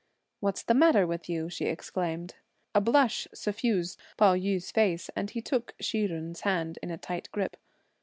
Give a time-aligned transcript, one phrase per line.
[0.39, 2.33] "What's the matter with you?" she exclaimed.
[2.73, 7.29] A blush suffused Pao yü's face, and he took Hsi Jen's hand in a tight
[7.31, 7.55] grip.